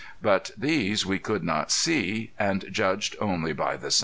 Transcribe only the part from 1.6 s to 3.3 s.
see and judged